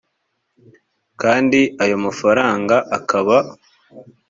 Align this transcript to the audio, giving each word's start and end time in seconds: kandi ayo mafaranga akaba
kandi 1.21 1.59
ayo 1.83 1.95
mafaranga 2.05 2.75
akaba 2.97 3.37